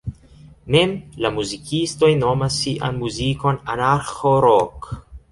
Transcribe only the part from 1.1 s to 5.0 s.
la muzikistoj nomas sian muzikon "anarĥo-rok".